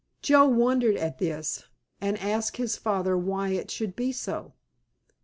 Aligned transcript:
Joe 0.23 0.47
wondered 0.47 0.95
at 0.95 1.19
this, 1.19 1.65
and 1.99 2.17
asked 2.17 2.57
his 2.57 2.75
father 2.75 3.15
why 3.15 3.49
it 3.49 3.69
should 3.69 3.95
be 3.95 4.11
so. 4.11 4.53